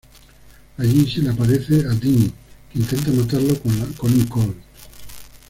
Allí 0.79 1.07
se 1.07 1.21
le 1.21 1.29
aparece 1.29 1.85
a 1.85 1.89
Dean, 1.93 2.33
que 2.73 2.79
intenta 2.79 3.11
matarlo 3.11 3.53
con 3.61 3.77
la 3.79 3.85
Colt. 4.27 4.57